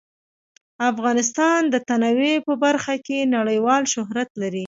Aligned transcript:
افغانستان 0.91 1.61
د 1.73 1.75
تنوع 1.89 2.35
په 2.47 2.53
برخه 2.63 2.95
کې 3.05 3.29
نړیوال 3.35 3.83
شهرت 3.93 4.29
لري. 4.41 4.59